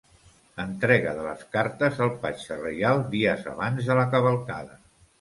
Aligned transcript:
Entrega 0.63 1.11
de 1.17 1.25
les 1.25 1.43
cartes 1.57 2.03
al 2.07 2.13
patge 2.25 2.59
reial 2.65 3.05
dies 3.15 3.49
abans 3.55 3.93
de 3.95 4.03
la 4.05 4.11
cavalcada. 4.19 4.85